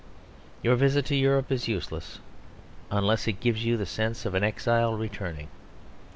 [0.63, 2.17] Your visit to Europe is useless
[2.89, 5.49] unless it gives you the sense of an exile returning.